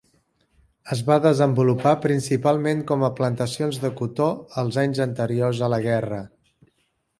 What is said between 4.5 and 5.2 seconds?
els anys